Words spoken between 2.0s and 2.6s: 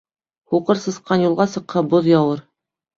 яуыр.